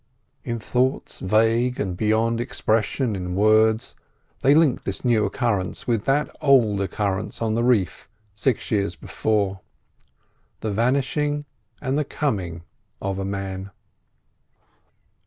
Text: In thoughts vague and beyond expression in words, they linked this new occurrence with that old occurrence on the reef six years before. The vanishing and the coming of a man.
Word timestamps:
In 0.43 0.57
thoughts 0.57 1.19
vague 1.19 1.79
and 1.79 1.95
beyond 1.95 2.41
expression 2.41 3.15
in 3.15 3.35
words, 3.35 3.93
they 4.41 4.55
linked 4.55 4.83
this 4.83 5.05
new 5.05 5.25
occurrence 5.25 5.85
with 5.85 6.05
that 6.05 6.35
old 6.41 6.81
occurrence 6.81 7.39
on 7.39 7.53
the 7.53 7.63
reef 7.63 8.09
six 8.33 8.71
years 8.71 8.95
before. 8.95 9.59
The 10.61 10.71
vanishing 10.71 11.45
and 11.83 11.99
the 11.99 12.03
coming 12.03 12.63
of 12.99 13.19
a 13.19 13.25
man. 13.25 13.69